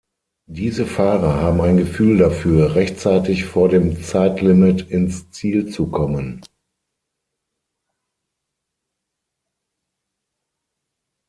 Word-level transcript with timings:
Diese 0.49 0.87
Fahrer 0.87 1.35
haben 1.43 1.61
ein 1.61 1.77
Gefühl 1.77 2.17
dafür, 2.17 2.73
rechtzeitig 2.73 3.45
vor 3.45 3.69
dem 3.69 4.01
Zeitlimit 4.01 4.89
ins 4.89 5.29
Ziel 5.29 5.71
zu 5.71 5.85
kommen. 5.89 6.41